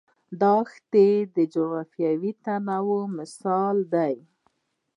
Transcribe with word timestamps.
دا 0.41 0.55
دښتې 0.63 1.09
د 1.35 1.37
جغرافیوي 1.53 2.31
تنوع 2.43 3.03
مثال 3.17 3.75
دی. 3.93 4.15